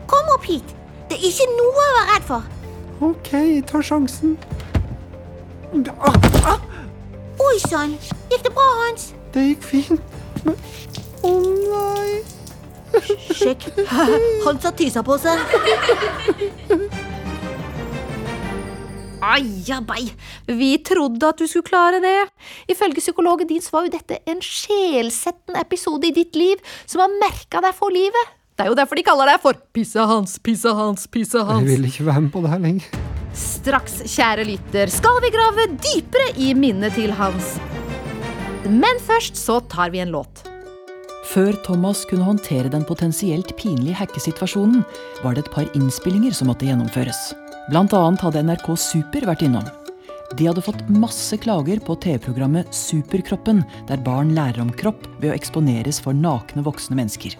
Kom 0.07 0.29
opp 0.35 0.45
hit. 0.47 0.75
Det 1.09 1.17
er 1.17 1.25
ikke 1.27 1.47
noe 1.57 1.71
å 1.71 1.77
være 1.81 2.03
redd 2.13 2.27
for. 2.29 2.41
OK, 3.01 3.31
jeg 3.33 3.65
tar 3.67 3.81
sjansen. 3.83 4.37
Oi 7.41 7.57
sann. 7.67 7.95
Gikk 8.31 8.43
det 8.45 8.53
bra, 8.55 8.67
Hans? 8.85 9.09
Det 9.33 9.43
gikk 9.49 9.63
fint. 9.63 10.01
Men 10.45 10.55
Å 11.23 11.31
nei. 11.71 12.21
Sjekk. 13.31 13.67
Hans 13.87 14.63
har 14.67 14.73
tissa 14.77 15.03
på 15.05 15.17
seg. 15.21 15.39
Ajabei, 19.21 20.09
vi 20.49 20.71
trodde 20.81 21.29
at 21.29 21.37
du 21.37 21.45
skulle 21.45 21.67
klare 21.67 22.01
det. 22.01 22.17
Ifølge 22.71 23.03
psykologen 23.03 23.49
din 23.49 23.61
så 23.61 23.75
var 23.75 23.85
jo 23.85 23.93
dette 23.93 24.17
en 24.25 24.41
sjelsettende 24.41 25.61
episode 25.61 26.09
i 26.09 26.15
ditt 26.15 26.37
liv 26.37 26.61
som 26.89 27.03
har 27.03 27.17
merka 27.21 27.61
deg 27.61 27.77
for 27.77 27.93
livet. 27.93 28.37
Det 28.57 28.65
er 28.65 28.71
jo 28.73 28.77
derfor 28.77 28.97
de 28.97 29.05
kaller 29.05 29.29
deg 29.31 29.41
for 29.41 29.57
Pissa 29.73 30.05
Hans, 30.09 30.35
Pissa 30.41 30.73
Hans, 30.77 31.07
Pissa 31.09 31.45
Jeg 31.47 31.67
vil 31.69 31.87
ikke 31.87 32.05
være 32.09 32.25
med 32.25 32.33
på 32.33 32.43
det 32.43 32.51
her 32.51 32.61
lenger. 32.65 33.01
Straks, 33.37 34.01
kjære 34.11 34.45
lytter, 34.49 34.91
skal 34.91 35.21
vi 35.23 35.31
grave 35.33 35.67
dypere 35.77 36.31
i 36.41 36.51
minnet 36.57 36.97
til 36.97 37.13
Hans. 37.15 37.55
Men 38.67 38.99
først 39.05 39.39
så 39.39 39.61
tar 39.71 39.93
vi 39.93 40.01
en 40.03 40.11
låt. 40.13 40.43
Før 41.31 41.55
Thomas 41.63 42.03
kunne 42.09 42.27
håndtere 42.27 42.73
den 42.73 42.83
potensielt 42.83 43.53
pinlige 43.55 43.95
hackesituasjonen, 44.01 44.81
var 45.23 45.37
det 45.37 45.45
et 45.45 45.53
par 45.53 45.69
innspillinger 45.77 46.35
som 46.35 46.49
måtte 46.51 46.67
gjennomføres. 46.67 47.31
Annet 47.69 48.23
hadde 48.25 48.41
NRK 48.41 48.73
Super 48.79 49.25
vært 49.29 49.43
innom. 49.45 49.65
De 50.35 50.47
hadde 50.47 50.63
fått 50.63 50.87
masse 50.89 51.37
klager 51.37 51.79
på 51.83 51.93
TV-programmet 52.01 52.73
Superkroppen, 52.73 53.61
der 53.87 54.01
barn 54.01 54.33
lærer 54.33 54.63
om 54.63 54.71
kropp 54.71 55.05
ved 55.19 55.29
å 55.31 55.35
eksponeres 55.35 55.99
for 56.01 56.15
nakne 56.15 56.63
voksne 56.65 56.97
mennesker. 56.97 57.35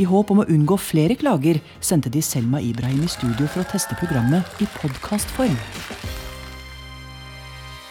I 0.00 0.06
håp 0.08 0.32
om 0.32 0.40
å 0.42 0.48
unngå 0.48 0.78
flere 0.80 1.14
klager 1.18 1.60
sendte 1.80 2.10
de 2.10 2.22
Selma 2.24 2.60
Ibrahim 2.60 3.04
i 3.04 3.12
studio 3.12 3.46
for 3.46 3.62
å 3.62 3.68
teste 3.70 3.94
programmet 4.00 4.42
i 4.64 4.66
podkastform. 4.78 5.54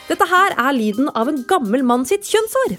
Dette 0.07 0.27
her 0.27 0.57
er 0.57 0.75
lyden 0.75 1.11
av 1.15 1.29
en 1.29 1.43
gammel 1.47 1.83
mann 1.85 2.05
sitt 2.07 2.27
kjønnshår. 2.27 2.75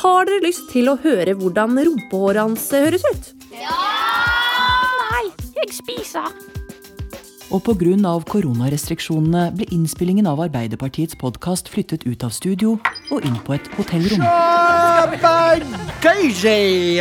Har 0.00 0.24
dere 0.28 0.46
lyst 0.46 0.70
til 0.72 0.88
å 0.88 0.98
høre 1.02 1.34
hvordan 1.36 1.76
rumpehåret 1.76 2.44
hans 2.44 2.70
høres 2.72 3.04
ut? 3.10 3.39
Spiser. 6.10 6.30
Og 7.50 7.64
pga. 7.66 8.12
koronarestriksjonene 8.30 9.48
ble 9.56 9.66
innspillingen 9.74 10.26
av 10.30 10.38
Arbeiderpartiets 10.44 11.16
podkast 11.18 11.68
flyttet 11.68 12.06
ut 12.06 12.22
av 12.22 12.30
studio 12.30 12.76
og 13.10 13.26
inn 13.26 13.34
på 13.42 13.56
et 13.56 13.66
hotellrom. 13.74 14.22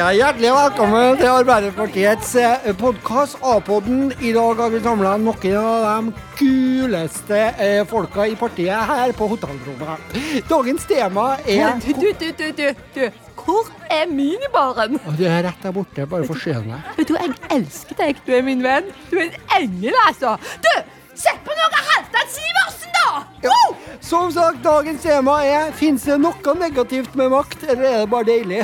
Hjertelig 0.09 0.53
velkommen 0.57 1.21
til 1.21 1.29
Arbeiderpartiets 1.29 2.33
podkast 2.81 3.37
A-podden. 3.45 4.09
I 4.21 4.33
dag 4.33 4.57
har 4.63 4.73
vi 4.73 4.81
samla 4.81 5.15
noen 5.21 5.57
av 5.61 5.85
de 5.85 6.13
kuleste 6.39 7.39
eh, 7.59 7.85
folka 7.85 8.25
i 8.25 8.35
partiet 8.39 8.89
her 8.89 9.13
på 9.13 9.29
hotellrommet. 9.29 10.17
Dagens 10.49 10.85
tema 10.89 11.35
er 11.45 11.77
du, 11.85 11.93
du, 11.93 12.29
du, 12.33 12.51
du, 12.57 12.69
du. 12.95 13.28
Hvor 13.45 13.69
er 13.89 14.05
minibaren? 14.11 14.97
Du 15.05 15.11
Det 15.17 15.27
er 15.27 15.43
rett 15.47 15.63
der 15.63 15.71
borte. 15.75 16.05
Bare 16.09 16.27
forsyn 16.27 16.67
deg. 16.69 16.87
Vet 16.97 17.09
du, 17.11 17.15
jeg 17.19 17.33
elsker 17.57 17.95
deg, 17.99 18.21
du 18.25 18.33
er 18.37 18.43
min 18.45 18.63
venn. 18.63 18.89
Du 19.11 19.17
er 19.17 19.29
en 19.29 19.37
engel, 19.61 19.95
altså. 20.07 20.35
Du, 20.65 20.71
sett 21.19 21.39
på 21.45 21.55
noe 21.57 21.83
Halvdan 21.89 22.29
Sivertsen, 22.35 22.93
da! 22.99 23.23
Woo! 23.47 23.75
Som 24.01 24.31
sagt, 24.35 24.61
dagens 24.63 25.01
tema 25.03 25.39
er 25.45 25.71
Fins 25.75 26.05
det 26.07 26.19
noe 26.21 26.55
negativt 26.59 27.15
med 27.19 27.31
makt, 27.33 27.63
eller 27.69 27.83
er 27.89 28.03
det 28.03 28.09
bare 28.13 28.29
deilig? 28.29 28.63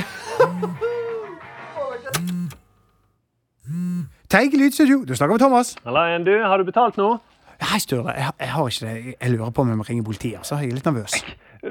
Teig 4.29 4.53
Lydstudio, 4.57 5.03
du 5.05 5.13
snakker 5.15 5.35
med 5.37 5.39
Thomas. 5.43 5.75
Halla 5.85 6.07
igjen, 6.09 6.25
du. 6.27 6.33
Har 6.43 6.57
du 6.59 6.65
betalt 6.67 6.97
nå? 6.99 7.13
Hei, 7.61 7.79
Sturle. 7.79 8.11
Jeg, 8.17 8.33
jeg 8.41 8.49
har 8.51 8.67
ikke 8.67 8.85
det. 8.85 9.13
Jeg 9.21 9.31
lurer 9.31 9.51
på 9.55 9.63
om 9.63 9.69
jeg 9.71 9.77
må 9.79 9.85
ringe 9.87 10.03
politiet. 10.03 10.37
altså. 10.41 10.57
Jeg 10.59 10.73
er 10.73 10.79
litt 10.79 10.89
nervøs. 10.89 11.13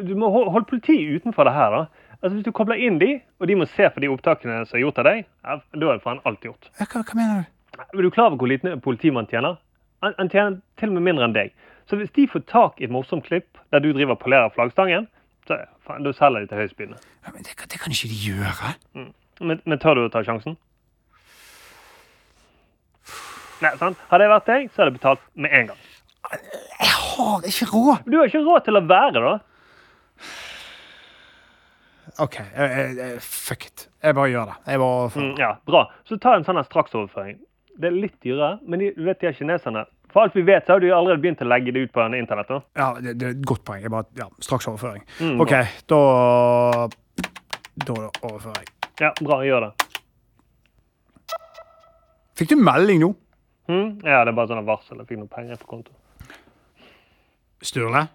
Du 0.08 0.14
må 0.18 0.30
holde 0.32 0.64
politiet 0.70 1.20
utenfor 1.20 1.44
det 1.49 1.52
her, 1.54 1.75
da. 1.75 1.82
Altså, 2.23 2.35
Hvis 2.37 2.44
du 2.47 2.52
kobler 2.56 2.80
inn 2.80 2.99
de, 3.00 3.21
og 3.40 3.49
de 3.50 3.56
må 3.59 3.66
se 3.68 3.88
på 3.90 4.00
de 4.00 4.09
opptakene 4.12 4.62
som 4.68 4.76
er 4.78 4.85
gjort 4.85 4.99
av 5.02 5.09
deg, 5.11 5.25
ja, 5.44 5.56
da 5.80 5.92
er 5.94 6.02
faen 6.04 6.21
alt 6.28 6.40
gjort. 6.47 6.71
Hva, 6.78 6.87
hva 7.02 7.14
mener 7.18 7.42
du? 7.44 7.50
Er 7.85 8.02
du 8.06 8.11
klar 8.14 8.30
over 8.30 8.38
hvor 8.40 8.49
liten 8.50 8.80
politimann 8.85 9.26
tjener? 9.30 9.56
Han, 10.04 10.14
han 10.18 10.30
tjener 10.30 10.61
til 10.78 10.88
og 10.92 10.94
med 10.99 11.06
mindre 11.09 11.26
enn 11.28 11.35
deg. 11.37 11.52
Så 11.90 11.97
hvis 12.00 12.12
de 12.16 12.26
får 12.30 12.44
tak 12.49 12.80
i 12.80 12.87
et 12.87 12.92
morsomt 12.94 13.25
klipp 13.26 13.59
der 13.75 13.83
du 13.85 13.90
driver 13.92 14.14
og 14.16 14.21
polerer 14.23 14.52
flaggstangen, 14.54 15.09
så 15.49 15.59
faen, 15.85 16.04
da 16.06 16.12
selger 16.16 16.44
de 16.44 16.49
til 16.52 16.61
høystbydende. 16.62 17.00
Ja, 17.26 17.33
men 17.35 17.42
det, 17.44 17.56
kan- 17.59 17.68
det 17.73 17.80
kan 17.83 17.92
ikke 17.92 18.09
de 18.12 18.21
gjøre. 18.30 18.71
Mm. 18.94 19.11
Men, 19.44 19.61
men 19.66 19.80
tør 19.83 19.99
du 19.99 20.04
å 20.06 20.12
ta 20.14 20.23
sjansen? 20.25 20.54
Nei, 23.62 23.73
sant? 23.80 23.99
Hadde 24.11 24.26
jeg 24.26 24.33
vært 24.33 24.49
deg, 24.50 24.71
så 24.73 24.83
hadde 24.83 24.90
jeg 24.92 24.99
betalt 24.99 25.26
med 25.40 25.52
en 25.56 25.68
gang. 25.73 25.83
Jeg 26.80 26.94
har 26.94 27.44
ikke 27.49 27.68
råd. 27.71 28.06
Du 28.11 28.16
har 28.18 28.30
ikke 28.30 28.42
råd 28.44 28.64
til 28.66 28.78
å 28.80 28.83
være, 28.88 29.23
da. 29.25 29.35
OK, 32.23 32.37
fuck 33.21 33.66
it. 33.66 33.88
Jeg 34.02 34.14
bare 34.14 34.30
gjør 34.30 34.50
det. 34.52 34.54
Jeg 34.71 34.78
bare... 34.78 35.09
Mm, 35.18 35.33
ja, 35.40 35.50
bra. 35.66 35.80
Så 36.06 36.18
ta 36.23 36.37
en 36.38 36.44
sånn 36.47 36.61
straksoverføring. 36.66 37.40
Det 37.75 37.88
er 37.90 37.97
litt 37.97 38.14
dyrere, 38.23 38.61
men 38.71 38.85
de, 38.85 38.92
vet 39.02 39.18
de 39.23 39.30
er 39.30 39.35
kineserne. 39.35 39.83
For 40.14 40.23
alt 40.23 40.37
vi 40.38 40.44
vet, 40.47 40.62
så 40.66 40.76
har 40.76 40.85
de 40.85 40.92
allerede 40.94 41.18
begynt 41.25 41.42
å 41.42 41.49
legge 41.49 41.73
det 41.75 41.88
ut 41.88 41.92
på 41.94 42.04
internett. 42.14 42.52
da. 42.52 42.61
Ja, 42.78 42.92
det, 43.02 43.16
det 43.18 43.26
er 43.26 43.35
et 43.35 43.47
godt 43.50 43.64
poeng. 43.66 43.83
Jeg 43.83 43.90
bare, 43.90 44.06
ja, 44.21 44.28
Straksoverføring. 44.47 45.02
Mm, 45.18 45.40
OK, 45.42 45.56
da 45.90 46.00
Da 47.83 47.97
overfører 48.23 48.62
jeg. 48.62 48.71
Ja, 49.02 49.11
bra. 49.18 49.40
Gjør 49.42 49.66
det. 49.66 49.73
Fikk 52.38 52.54
du 52.54 52.56
melding 52.62 53.02
nå? 53.02 53.11
Mm? 53.66 53.88
Ja, 54.06 54.23
det 54.23 54.30
er 54.30 54.37
bare 54.38 54.52
sånn 54.52 54.66
varsel. 54.68 55.00
Jeg 55.02 55.11
fikk 55.11 55.18
noen 55.25 55.33
penger 55.35 55.59
på 55.59 55.73
konto. 55.73 55.94
Sturle? 57.64 58.06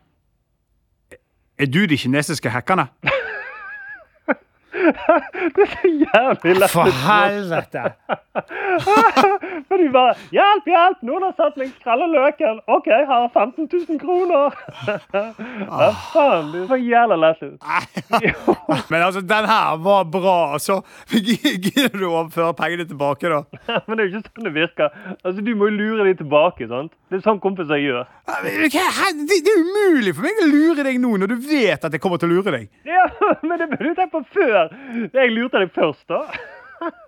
Er 1.60 1.68
du 1.68 1.82
de 1.91 1.98
kinesiske 2.00 2.51
hackerne? 2.53 2.88
Det 5.55 5.63
er 5.65 5.71
så 5.73 5.89
jævlig 5.89 6.55
lett. 6.59 6.71
For 6.71 6.91
helvete! 7.05 7.83
Men 9.69 9.81
de 9.81 9.88
bare 9.93 10.13
'Hjelp, 10.31 10.67
hjelp! 10.69 11.01
Noen 11.09 11.25
har 11.27 11.33
satt 11.38 11.57
meg 11.59 11.71
skrelle 11.79 12.07
løken.' 12.13 12.61
OK, 12.69 12.88
jeg 12.91 13.07
har 13.09 13.25
15 13.33 13.67
000 13.89 13.99
kroner. 14.01 14.55
Hva 15.69 15.89
faen? 16.13 16.51
du 16.53 16.61
er 16.63 16.67
så 16.69 16.79
jævla 16.79 17.17
lett 17.23 17.43
ut. 17.43 17.59
Men 18.91 19.01
altså, 19.01 19.21
den 19.21 19.49
her 19.49 19.77
var 19.83 20.03
bra. 20.03 20.38
Altså, 20.57 20.79
Gidder 21.09 21.91
du 21.97 22.05
å 22.07 22.13
overføre 22.23 22.53
pengene 22.57 22.85
tilbake, 22.89 23.29
da? 23.31 23.41
Men 23.88 23.97
det 23.97 24.05
er 24.05 24.07
jo 24.07 24.11
ikke 24.21 24.23
sånn 24.29 24.47
det 24.49 24.55
virker. 24.55 24.95
Altså, 25.23 25.41
Du 25.45 25.51
må 25.55 25.69
jo 25.69 25.77
lure 25.79 26.07
dem 26.07 26.17
tilbake. 26.23 26.67
sant? 26.69 26.93
Det 27.09 27.19
er 27.19 27.25
sånn 27.25 27.41
kompiser 27.41 27.81
gjør. 27.81 28.05
Det 28.45 29.39
er 29.39 29.57
umulig 29.63 30.13
for 30.15 30.25
meg 30.27 30.41
å 30.43 30.49
lure 30.49 30.85
deg 30.85 30.99
nå, 31.01 31.15
når 31.21 31.33
du 31.33 31.38
vet 31.49 31.85
at 31.85 31.95
jeg 31.95 32.01
kommer 32.03 32.21
til 32.21 32.29
å 32.29 32.38
lure 32.38 32.53
deg. 32.53 32.67
Ja, 32.85 33.05
Men 33.41 33.57
det 33.61 33.69
burde 33.71 33.89
du 33.89 33.97
tenkt 33.97 34.13
på 34.13 34.21
før. 34.35 34.58
Jeg 35.13 35.33
lurte 35.35 35.61
deg 35.63 35.73
først, 35.75 36.05
da. 36.09 36.23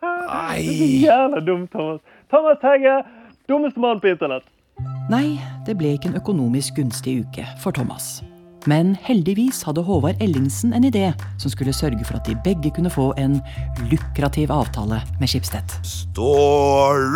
Nei. 0.04 0.62
Jævla 1.06 1.40
dumt, 1.46 1.72
Thomas. 1.72 2.02
Thomas 2.32 2.60
Tegge, 2.64 2.98
dummeste 3.50 3.80
mann 3.80 4.02
på 4.04 4.12
internett. 4.12 4.48
Nei, 5.12 5.40
det 5.68 5.76
ble 5.80 5.96
ikke 5.96 6.12
en 6.12 6.20
økonomisk 6.20 6.80
gunstig 6.80 7.22
uke 7.26 7.46
for 7.64 7.76
Thomas. 7.76 8.20
Men 8.70 8.94
heldigvis 9.02 9.64
hadde 9.66 9.82
Håvard 9.84 10.22
Ellingsen 10.22 10.74
en 10.78 10.86
idé 10.86 11.08
som 11.42 11.52
skulle 11.52 11.74
sørge 11.74 12.06
for 12.06 12.20
at 12.20 12.28
de 12.30 12.38
begge 12.46 12.72
kunne 12.76 12.94
få 12.94 13.10
en 13.18 13.40
lukrativ 13.90 14.54
avtale 14.54 15.02
med 15.20 15.32
Schibsted. 15.32 15.78
Stå 15.88 16.34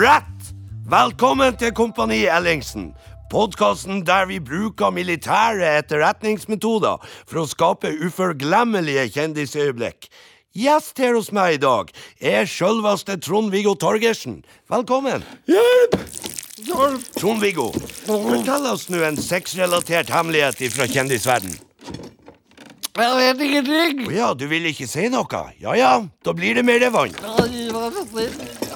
rett! 0.02 0.54
Velkommen 0.90 1.56
til 1.58 1.72
Kompani 1.74 2.26
Ellingsen. 2.30 2.92
Podkasten 3.36 4.06
der 4.08 4.30
vi 4.30 4.38
bruker 4.40 4.94
militære 4.96 5.68
etterretningsmetoder 5.82 7.02
for 7.28 7.42
å 7.42 7.50
skape 7.52 7.90
uforglemmelige 8.08 9.10
kjendisøyeblikk. 9.12 10.08
Gjest 10.56 11.02
her 11.04 11.18
hos 11.18 11.34
meg 11.36 11.58
i 11.58 11.60
dag 11.60 11.90
er 12.24 12.48
sjølveste 12.48 13.18
Trond-Viggo 13.26 13.74
Torgersen. 13.76 14.38
Velkommen. 14.72 15.26
Hjelp! 15.52 15.98
Trond-Viggo, 17.18 17.74
fortell 18.08 18.70
oss 18.70 18.88
nå 18.88 19.04
en 19.04 19.20
sexrelatert 19.20 20.14
hemmelighet 20.16 20.64
fra 20.72 20.88
kjendisverden. 20.88 21.58
Jeg 22.96 23.18
vet 23.20 23.44
ingenting. 23.50 24.06
Å 24.08 24.14
ja, 24.16 24.30
du 24.32 24.46
vil 24.48 24.70
ikke 24.70 24.88
si 24.88 25.10
noe? 25.12 25.42
Ja 25.60 25.76
ja, 25.76 25.90
da 26.24 26.36
blir 26.38 26.56
det 26.56 26.64
mer 26.64 26.88
vann. 26.96 27.12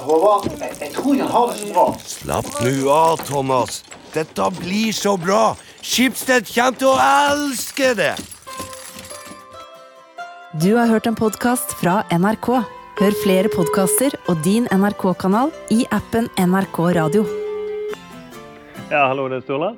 Håvard, 0.03 0.51
jeg, 0.59 0.91
tror 0.99 1.15
jeg 1.15 1.31
har 1.31 1.47
det 1.47 1.63
så 1.63 1.71
bra. 1.71 1.87
Slapp 2.03 2.51
nå 2.59 2.75
av, 2.91 3.23
Thomas. 3.23 3.79
Dette 4.13 4.45
blir 4.57 4.93
så 4.95 5.13
bra. 5.21 5.53
Schibsted 5.85 6.47
kommer 6.49 6.77
til 6.79 6.89
å 6.89 6.97
elske 6.97 7.93
det. 7.97 8.13
Du 10.59 10.71
har 10.79 10.89
hørt 10.89 11.05
en 11.05 11.17
podkast 11.17 11.75
fra 11.77 12.01
NRK. 12.09 12.49
Hør 12.99 13.17
flere 13.21 13.51
podkaster 13.53 14.15
og 14.27 14.41
din 14.43 14.65
NRK-kanal 14.73 15.53
i 15.71 15.85
appen 15.95 16.25
NRK 16.41 16.79
Radio. 16.97 17.21
Ja, 18.89 19.05
hallo, 19.11 19.27
det 19.29 19.39
er 19.39 19.45
Sturla. 19.45 19.69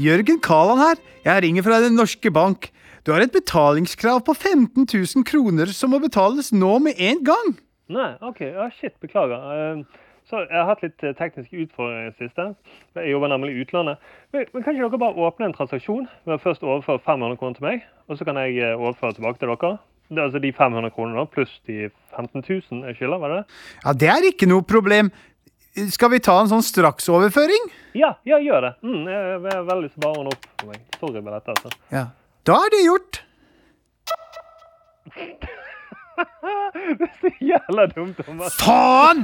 Jørgen 0.00 0.42
Kaland 0.44 0.84
her. 0.84 1.00
Jeg 1.24 1.42
ringer 1.46 1.64
fra 1.64 1.80
Den 1.80 1.96
norske 1.96 2.30
bank. 2.30 2.68
Du 3.08 3.14
har 3.14 3.24
et 3.24 3.32
betalingskrav 3.32 4.20
på 4.28 4.36
15 4.36 4.84
000 4.84 5.24
kroner 5.24 5.72
som 5.72 5.90
må 5.94 5.98
betales 6.04 6.52
nå 6.52 6.76
med 6.84 7.00
en 7.00 7.24
gang. 7.24 7.56
Nei, 7.90 8.12
OK. 8.20 8.44
Ja, 8.44 8.68
shit, 8.76 8.92
beklager. 9.00 9.40
Eh, 9.56 10.06
Så 10.30 10.44
Jeg 10.46 10.54
har 10.54 10.68
hatt 10.68 10.82
litt 10.84 11.02
eh, 11.02 11.14
tekniske 11.18 11.64
utfordringer 11.64 12.06
i 12.06 12.10
det 12.12 12.18
siste. 12.22 12.44
Jeg 12.94 13.10
jobber 13.10 13.32
nemlig 13.32 13.54
i 13.56 13.62
utlandet. 13.64 13.98
Men, 14.30 14.44
men 14.54 14.62
kan 14.62 14.76
ikke 14.76 14.86
dere 14.86 15.00
bare 15.02 15.24
åpne 15.26 15.48
en 15.48 15.56
transaksjon 15.56 16.06
ved 16.28 16.36
å 16.36 16.42
først 16.42 16.62
overføre 16.66 17.02
500 17.02 17.40
kroner 17.40 17.58
til 17.58 17.66
meg, 17.66 17.86
og 18.06 18.18
så 18.18 18.26
kan 18.28 18.38
jeg 18.38 18.60
eh, 18.62 18.76
overføre 18.78 19.16
tilbake 19.18 19.42
til 19.42 19.50
dere? 19.50 19.72
Det 20.10 20.18
er 20.18 20.26
altså 20.26 20.42
de 20.42 20.52
500 20.54 20.94
kronene 20.94 21.26
pluss 21.30 21.52
de 21.66 21.90
15 22.14 22.42
000 22.46 22.86
jeg 22.90 22.98
skylder, 22.98 23.18
var 23.22 23.34
det 23.34 23.40
det? 23.40 23.58
Ja, 23.84 23.92
Det 24.04 24.08
er 24.14 24.30
ikke 24.30 24.50
noe 24.50 24.66
problem. 24.66 25.10
Skal 25.94 26.10
vi 26.14 26.18
ta 26.22 26.34
en 26.40 26.50
sånn 26.50 26.66
straksoverføring? 26.66 27.68
Ja, 27.98 28.16
ja, 28.26 28.40
gjør 28.42 28.68
det. 28.68 28.72
Mm, 28.82 29.04
jeg, 29.06 29.20
er 29.54 29.68
veldig 29.68 29.90
ordne 30.02 30.32
opp 30.34 30.48
for 30.58 30.70
meg. 30.70 30.82
Sorry 30.98 31.22
med 31.22 31.32
dette, 31.36 31.54
altså. 31.54 31.70
Ja. 31.94 32.04
Da 32.46 32.58
er 32.66 32.74
det 32.74 32.82
gjort. 32.86 33.22
Det 36.98 37.06
er 37.06 37.14
så 37.20 37.30
jævla 37.40 37.86
dumt, 37.86 38.16
Thomas. 38.26 38.56
Faen! 38.58 39.18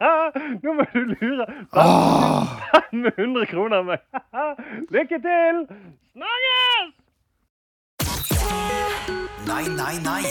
Nå 0.62 0.72
må 0.78 0.84
du 0.94 1.00
lure. 1.12 1.46
Ah. 1.76 2.46
500 2.94 3.46
kroner 3.50 3.76
av 3.82 3.84
meg. 3.90 3.98
Lykke 4.94 5.18
til! 5.26 5.62
Snakkes! 6.16 6.92
Nei, 9.46 9.64
nei, 9.76 9.94
nei. 10.06 10.24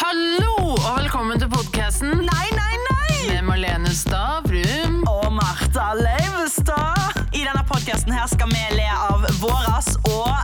Hallo 0.00 0.54
og 0.64 0.80
velkommen 0.96 1.38
til 1.38 1.50
podkasten 1.52 2.24
Nei, 2.24 2.46
nei, 2.56 2.74
nei! 2.88 3.16
Med 3.28 3.42
Marlene 3.46 3.92
Stavrum. 3.94 5.02
Og 5.06 5.28
Martha 5.36 5.92
Leivestad. 6.00 7.20
I 7.36 7.44
denne 7.46 7.62
podkasten 7.68 8.16
her 8.16 8.26
skal 8.32 8.50
vi 8.50 8.64
le 8.80 8.88
av 9.10 9.28
våras 9.44 9.94
og. 10.08 10.39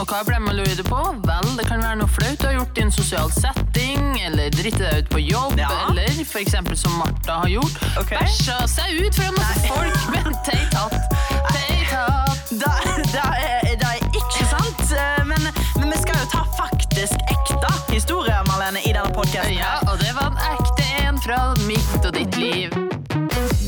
Og 0.00 0.08
hva 0.08 0.22
ble 0.24 0.38
man 0.40 0.56
lurer 0.56 0.80
på? 0.86 0.98
Vel, 1.26 1.48
det 1.58 1.66
kan 1.68 1.82
være 1.84 1.98
noe 2.00 2.08
flaut 2.08 2.38
du 2.40 2.46
har 2.46 2.54
gjort 2.54 2.78
i 2.80 2.84
en 2.86 2.92
sosial 2.94 3.28
setting, 3.36 4.06
eller 4.24 4.48
dritte 4.54 4.80
deg 4.80 5.02
ut 5.02 5.10
på 5.12 5.20
jobb, 5.20 5.60
eller 5.60 6.22
for 6.24 6.40
eksempel 6.40 6.78
som 6.80 6.94
Martha 6.96 7.42
har 7.42 7.50
gjort. 7.52 7.76
Bæsja 8.08 8.56
seg 8.70 8.96
ut 8.96 9.18
foran 9.18 9.36
masse 9.36 9.68
folk 9.68 10.08
med 10.14 10.30
en 10.30 10.38
teit 10.46 10.78
hatt. 10.78 11.20
Teit 11.50 11.92
hatt. 11.92 12.48
Da, 12.62 12.72
da, 13.12 13.26
er, 13.44 13.76
da 13.82 13.92
er 13.98 14.08
ikke 14.08 14.48
sant, 14.48 14.82
eh, 14.96 15.20
men, 15.28 15.52
men 15.76 15.92
vi 15.92 16.00
skal 16.00 16.16
jo 16.22 16.32
ta 16.32 16.46
faktisk 16.56 17.20
ekte 17.36 17.76
historier, 17.92 18.40
Marlene, 18.48 18.80
i 18.80 18.96
denne 18.96 19.12
podkasten. 19.12 19.58
Ja, 19.60 19.76
og 19.84 20.00
det 20.00 20.16
var 20.16 20.32
en 20.32 20.40
ekte 20.48 20.90
en 21.04 21.20
fra 21.20 21.42
mitt 21.68 22.00
og 22.00 22.14
ditt 22.16 22.40
liv. 22.40 22.72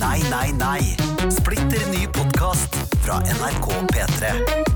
Nei, 0.01 0.17
nei, 0.33 0.49
nei. 0.57 0.81
Splitter 1.29 1.85
ny 1.93 2.07
podkast 2.17 2.81
fra 3.05 3.21
NRK 3.37 3.75
P3. 3.93 4.39
P3. 4.41 4.72